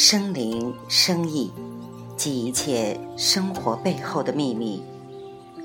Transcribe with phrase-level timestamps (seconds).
[0.00, 1.50] 生、灵、生意，
[2.16, 4.80] 即一切生活背后的秘密，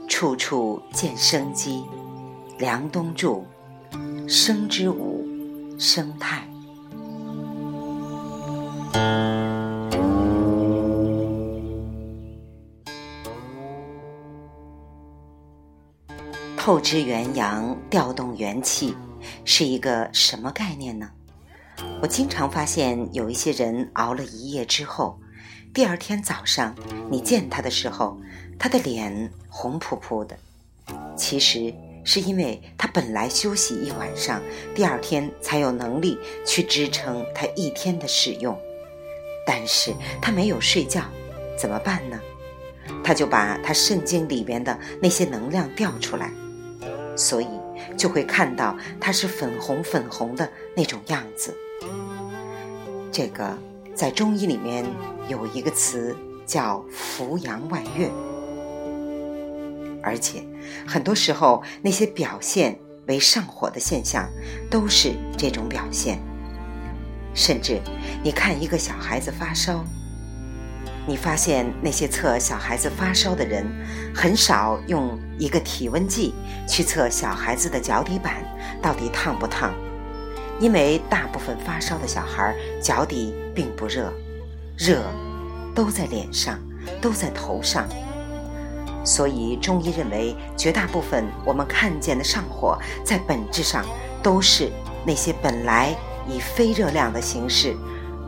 [0.10, 1.84] 处处见生机。
[2.58, 3.44] 梁冬著，
[4.28, 5.24] 生之舞，
[5.78, 6.48] 生态。
[16.58, 18.96] 透支元阳，调动元气，
[19.46, 21.08] 是一个什么概念呢？
[22.04, 25.18] 我经常发现有一些人熬了一夜之后，
[25.74, 26.76] 第二天早上
[27.10, 28.20] 你见他的时候，
[28.60, 30.38] 他的脸红扑扑的。
[31.16, 34.42] 其实是因为他本来休息一晚上，
[34.76, 38.54] 第二天才有能力去支撑他一天的使用。
[39.48, 41.06] 但是他没有睡觉，
[41.58, 42.20] 怎么办呢？
[43.02, 46.30] 他就把他肾经里边的那些能量调出来，
[47.16, 47.48] 所以
[47.98, 51.56] 就会看到他是粉红粉红的那种样子。
[53.12, 53.58] 这个
[53.94, 54.86] 在中医里面
[55.28, 58.10] 有一个词叫“扶阳外月”，
[60.02, 60.44] 而且
[60.88, 64.28] 很多时候那些表现为上火的现象
[64.70, 66.20] 都是这种表现。
[67.36, 67.80] 甚至
[68.24, 69.84] 你看一个小孩子发烧，
[71.08, 73.66] 你发现那些测小孩子发烧的人
[74.14, 76.34] 很少用一个体温计
[76.68, 78.44] 去测小孩子的脚底板
[78.82, 79.74] 到底烫不烫。
[80.60, 84.14] 因为大部分发烧的小孩脚底并不热，
[84.78, 85.04] 热
[85.76, 86.58] 都在脸上，
[87.02, 87.88] 都在头上，
[89.04, 93.86] 所以中医认为绝大部分我们看见的上火，在本质上
[94.22, 94.72] 都是
[95.06, 95.94] 那些本来
[96.28, 97.76] 以非热量的形式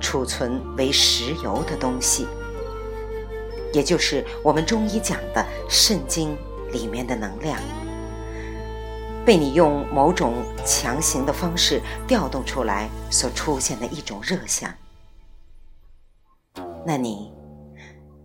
[0.01, 2.27] 储存为石油的东西，
[3.71, 6.35] 也就是我们中医讲的肾经
[6.73, 7.57] 里面的能量。
[9.25, 14.71] 被你用某种强行的方式调动出来所出现的一种热象，
[16.85, 17.33] 那你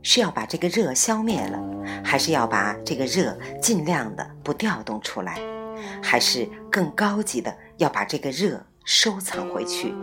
[0.03, 1.59] 是要把这个热消灭了，
[2.05, 5.41] 还是要把这个热尽量的不调动出来，
[6.03, 9.95] 还是更高级的要把这个热收藏回去，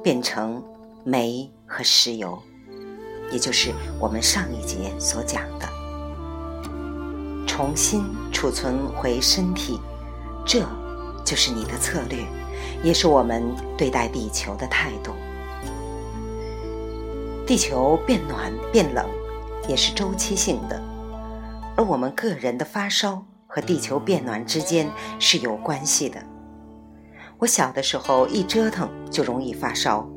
[0.00, 0.64] 变成
[1.02, 2.40] 煤和石油，
[3.32, 5.68] 也就是我们上一节所讲的，
[7.48, 9.80] 重新储存回身体。
[10.44, 10.64] 这
[11.24, 12.18] 就是你的策略，
[12.82, 13.42] 也是我们
[13.76, 15.12] 对待地球的态度。
[17.46, 19.04] 地球变暖变冷
[19.68, 20.80] 也是周期性的，
[21.76, 26.22] 而我们个人的发烧和地球变暖之间是有关系的。
[27.38, 30.08] 我小的时候一折腾就容易发烧，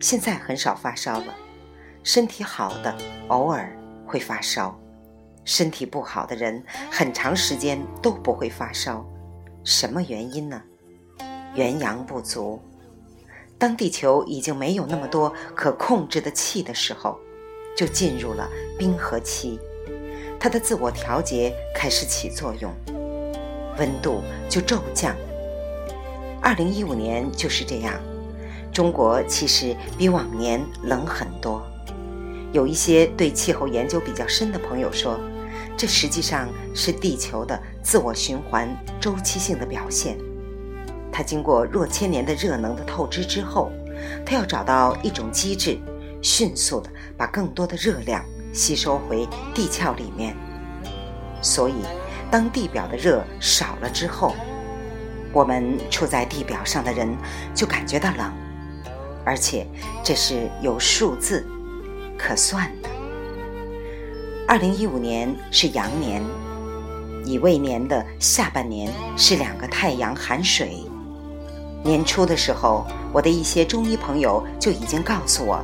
[0.00, 1.34] 现在很少发烧了。
[2.02, 2.94] 身体好的
[3.28, 3.70] 偶尔
[4.06, 4.76] 会发烧，
[5.44, 9.06] 身体不好的人很长时间都不会发烧。
[9.64, 10.62] 什么原因呢？
[11.54, 12.60] 元阳不足。
[13.56, 17.18] 当地球已经没有那么多可控制的气的时候，
[17.74, 18.46] 就进入了
[18.78, 19.58] 冰河期，
[20.38, 22.70] 它的自我调节开始起作用，
[23.78, 24.20] 温度
[24.50, 25.16] 就骤降。
[26.42, 27.98] 二零一五年就是这样，
[28.70, 31.62] 中国其实比往年冷很多。
[32.52, 35.18] 有一些对气候研究比较深的朋友说。
[35.76, 38.68] 这实际上是地球的自我循环
[39.00, 40.16] 周期性的表现。
[41.12, 43.70] 它经过若千年的热能的透支之后，
[44.24, 45.78] 它要找到一种机制，
[46.22, 50.36] 迅速的把更多的热量吸收回地壳里面。
[51.42, 51.74] 所以，
[52.30, 54.34] 当地表的热少了之后，
[55.32, 57.16] 我们处在地表上的人
[57.54, 58.32] 就感觉到冷，
[59.24, 59.66] 而且
[60.02, 61.46] 这是有数字
[62.18, 62.88] 可算的。
[64.54, 66.22] 二零一五年是阳年，
[67.24, 70.84] 乙未年的下半年是两个太阳含水。
[71.82, 75.60] 年初的时候，我的一些中医朋友就已经告诉我，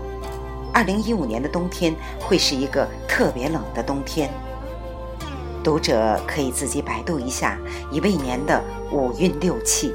[0.74, 4.28] 二零一五年的冬天会是一个特别冷的冬天。
[5.62, 7.56] 读者可以自己百度一下
[7.92, 8.60] 乙未年的
[8.90, 9.94] 五运六气，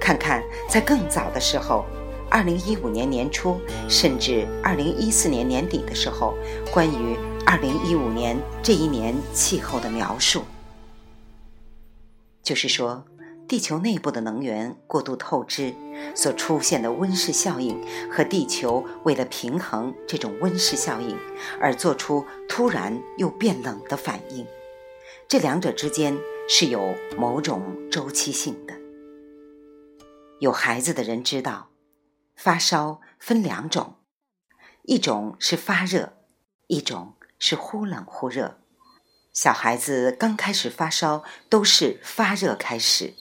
[0.00, 1.84] 看看在更早的时候，
[2.30, 6.34] 二零一五年年初，甚至二零一四年年底的时候，
[6.72, 7.16] 关于。
[7.50, 10.42] 二零一五年这一年气候的描述，
[12.42, 13.06] 就是说，
[13.48, 15.72] 地球内部的能源过度透支
[16.14, 17.82] 所出现的温室效应，
[18.12, 21.16] 和地球为了平衡这种温室效应
[21.58, 24.44] 而做出突然又变冷的反应，
[25.26, 26.18] 这两者之间
[26.50, 28.74] 是有某种周期性的。
[30.38, 31.70] 有孩子的人知道，
[32.38, 33.96] 发烧分两种，
[34.84, 36.14] 一种是发热，
[36.68, 37.12] 一种。
[37.40, 38.58] 是忽冷忽热，
[39.32, 43.14] 小孩子刚开始发烧都是发热开始，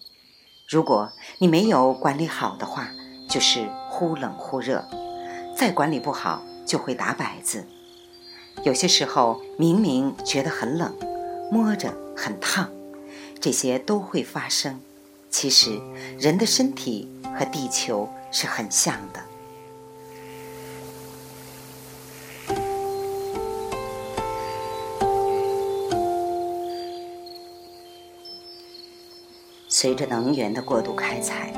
[0.68, 2.90] 如果你没有管理好的话，
[3.30, 4.84] 就是忽冷忽热，
[5.56, 7.68] 再管理不好就会打摆子。
[8.64, 10.98] 有些时候明明觉得很冷，
[11.52, 12.72] 摸着很烫，
[13.40, 14.82] 这些都会发生。
[15.40, 15.80] 其实
[16.18, 17.08] 人的身体
[17.38, 19.24] 和地球是很像的。
[29.70, 31.54] 随着能源的过度开采，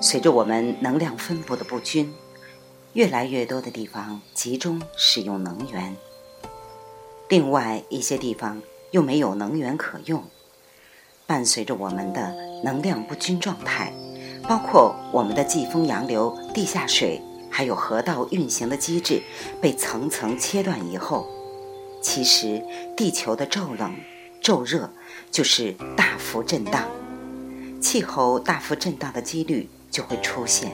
[0.00, 2.10] 随着我们能量分布的不均，
[2.94, 5.94] 越来越多的地方集中使用能源，
[7.28, 10.24] 另外一些地方又没有能源可用。
[11.28, 12.34] 伴随着我们的
[12.64, 13.92] 能量不均状态，
[14.48, 17.20] 包括我们的季风、洋流、地下水，
[17.50, 19.22] 还有河道运行的机制
[19.60, 21.26] 被层层切断以后，
[22.00, 22.64] 其实
[22.96, 23.94] 地球的骤冷、
[24.40, 24.90] 骤热
[25.30, 26.88] 就是大幅震荡。
[27.78, 30.72] 气候大幅震荡的几率就会出现。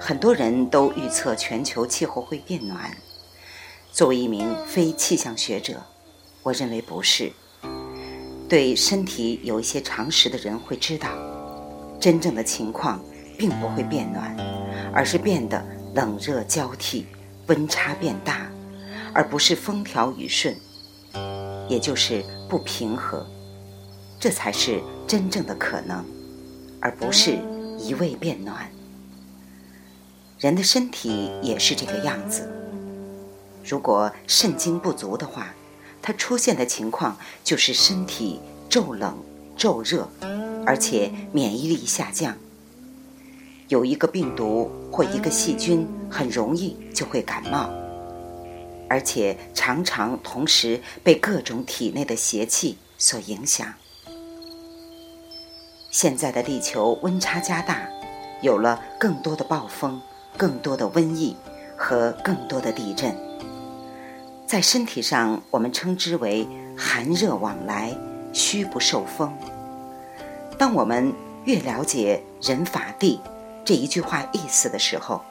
[0.00, 2.96] 很多人都预测全球气候会变暖。
[3.92, 5.82] 作为一名非气象学者，
[6.42, 7.30] 我认为不是。
[8.48, 11.08] 对身体有一些常识的人会知道，
[11.98, 13.02] 真正的情况
[13.38, 14.36] 并不会变暖，
[14.92, 15.64] 而是变得
[15.94, 17.06] 冷热交替，
[17.46, 18.46] 温差变大，
[19.12, 20.54] 而不是风调雨顺，
[21.68, 23.26] 也就是不平和。
[24.20, 26.04] 这才是真正的可能，
[26.80, 27.38] 而不是
[27.78, 28.70] 一味变暖。
[30.38, 32.50] 人的身体也是这个样子。
[33.64, 35.54] 如果肾精不足的话，
[36.06, 39.16] 它出现的情况就是身体骤冷
[39.56, 40.06] 骤热，
[40.66, 42.36] 而且免疫力下降。
[43.68, 47.70] 有一个病毒或一个细菌，很容易就会感冒，
[48.86, 53.66] 而且常常同时被各种体内的邪气所影响。
[55.90, 57.88] 现在的地球温差加大，
[58.42, 59.98] 有了更多的暴风、
[60.36, 61.34] 更多的瘟疫
[61.78, 63.16] 和更多的地震。
[64.46, 66.46] 在身体上，我们称之为
[66.76, 67.96] 寒热往来，
[68.32, 69.32] 虚不受风。
[70.58, 71.12] 当我们
[71.44, 73.20] 越了解“人法地”
[73.64, 75.22] 这一句话意思的时候，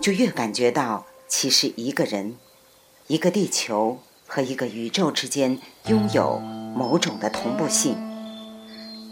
[0.00, 2.36] 就越感觉到，其实一个人、
[3.06, 6.38] 一个地球和一个宇宙之间拥有
[6.74, 7.96] 某种的同步性。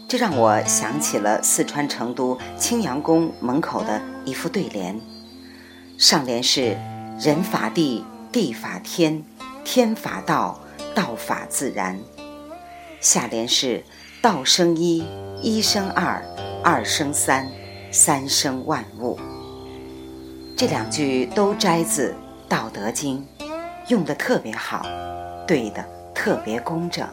[0.07, 4.97] 这让我想起了四川成都青羊宫门口的一副对联，
[5.97, 6.77] 上联是
[7.19, 9.25] “人法地，地法天，
[9.69, 10.57] 天法道，
[10.95, 11.99] 道法自然”，
[13.01, 13.83] 下联是
[14.23, 15.05] “道生一，
[15.41, 16.23] 一生二，
[16.63, 17.45] 二生三，
[17.91, 19.19] 三生万物”。
[20.55, 22.11] 这两句都摘自
[22.47, 23.27] 《道德经》，
[23.89, 24.85] 用的特别好，
[25.45, 25.83] 对的
[26.15, 27.05] 特别工整。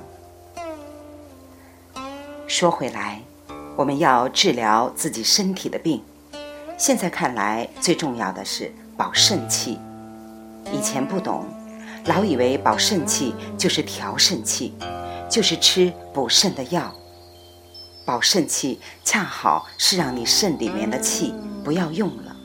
[2.47, 3.21] 说回来，
[3.75, 6.01] 我们要治疗自己身体的病，
[6.79, 9.81] 现在看来最重要的是保肾气。
[10.73, 11.45] 以前不懂，
[12.07, 14.75] 老以为保肾气就是调肾气，
[15.31, 16.95] 就是吃补肾的药。
[18.05, 21.33] 保肾气恰好是让你肾里面的气
[21.65, 22.37] 不要用了，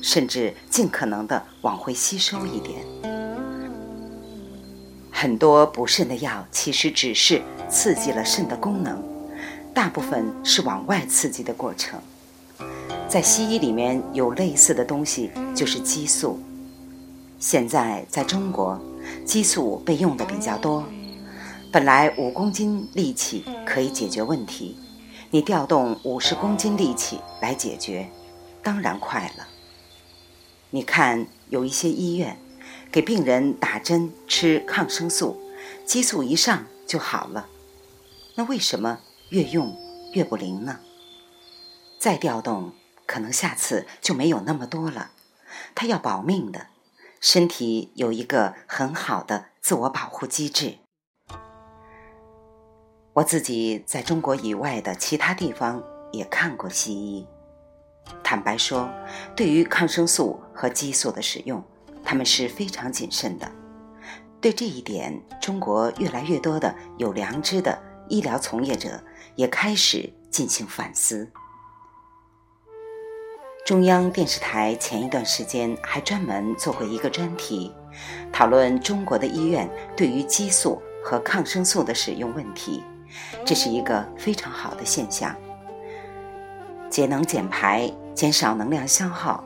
[0.00, 2.84] 甚至尽可能的往回吸收一点。
[5.10, 9.02] 很多补肾的药其实只是刺激了肾的功能。
[9.72, 12.00] 大部分是往外刺激的过程，
[13.08, 16.38] 在西医里面有类似的东西，就是激素。
[17.38, 18.80] 现在在中国，
[19.24, 20.84] 激素被用的比较多。
[21.72, 24.76] 本来五公斤力气可以解决问题，
[25.30, 28.08] 你调动五十公斤力气来解决，
[28.62, 29.48] 当然快了。
[30.70, 32.38] 你看有一些医院，
[32.90, 35.40] 给病人打针吃抗生素，
[35.84, 37.48] 激素一上就好了。
[38.36, 39.00] 那为什么？
[39.30, 39.76] 越用
[40.12, 40.78] 越不灵呢，
[41.98, 42.72] 再调动，
[43.04, 45.10] 可能下次就没有那么多了。
[45.74, 46.66] 它要保命的，
[47.24, 50.74] 身体有一个很好的自我保护机制。
[53.14, 57.26] 我自己在中国以外的其他地方也看过西医，
[58.22, 58.90] 坦白说，
[59.34, 61.64] 对于抗生素和激素的使用，
[62.04, 63.50] 他们是非常谨慎的。
[64.38, 69.02] 对这一点，中国越来越多的有良知的医疗从业者。
[69.36, 71.28] 也开始进行反思。
[73.64, 77.72] 中央电视台前一段时间还专门做过一个专题，
[78.30, 79.66] 讨论中国的医院
[79.96, 82.84] 对于激素和抗生素的使用问题。
[83.42, 85.34] 这是一个非常好的现象。
[86.90, 89.42] 节能减排，减少能量消耗，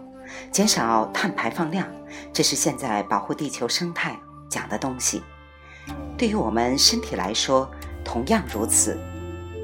[0.51, 1.87] 减少碳排放量，
[2.33, 4.19] 这是现在保护地球生态
[4.51, 5.23] 讲的东西。
[6.17, 7.71] 对于我们身体来说，
[8.05, 8.99] 同样如此。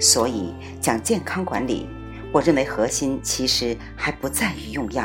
[0.01, 1.89] 所以讲健康管理，
[2.35, 5.05] 我认为核心其实还不在于用药，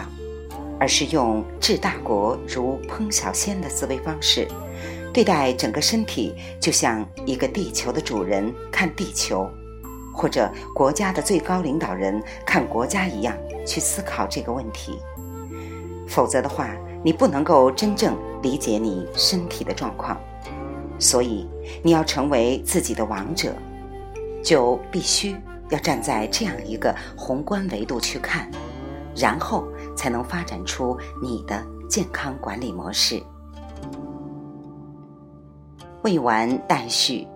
[0.79, 4.47] 而是用治大国如烹小鲜的思维方式，
[5.13, 9.47] 对待整个身体，就像一个地球的主人看地球，
[10.11, 14.97] 或者国家的最高领导人看国家一样去思考这个问题。
[16.07, 20.19] 否则的话，你不能够真正理解你身体的状况。
[20.97, 21.47] 所以，
[21.83, 23.53] 你要成为自己的王者，
[24.43, 25.35] 就必须
[25.69, 28.49] 要站在这样一个宏观维度去看，
[29.15, 33.21] 然后才能发展出你的健康管理模式。
[36.03, 37.27] 未完待续，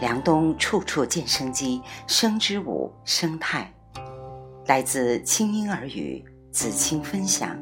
[0.00, 3.72] 梁冬处处见生机，生之舞生态，
[4.66, 7.58] 来自清音耳语子清分享，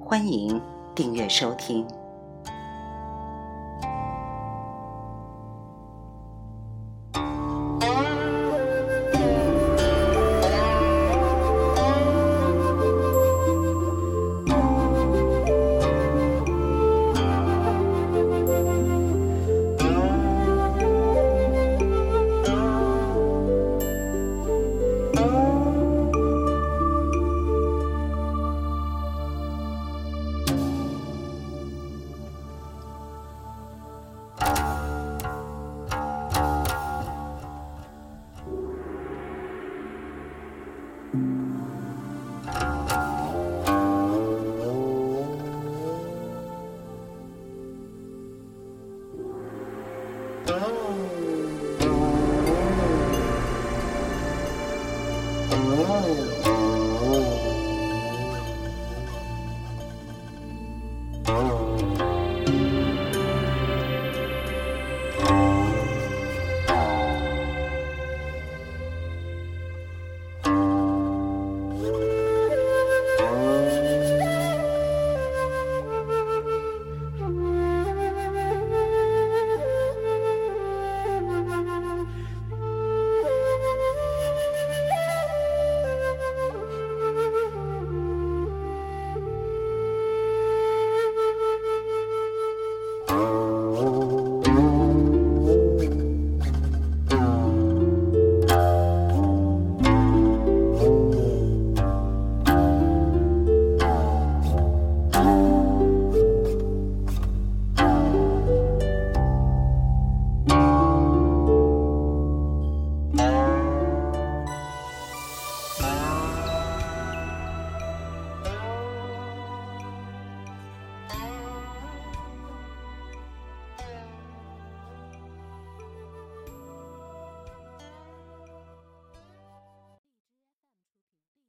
[0.00, 0.60] 欢迎
[0.94, 1.84] 订阅收听。